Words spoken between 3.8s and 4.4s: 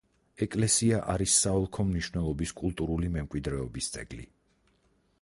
ძეგლი.